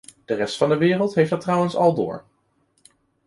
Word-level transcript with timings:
De 0.25 0.33
rest 0.35 0.57
van 0.57 0.69
de 0.69 0.77
wereld 0.77 1.15
heeft 1.15 1.29
dat 1.29 1.41
trouwens 1.41 1.75
al 1.75 1.93
door. 1.93 2.23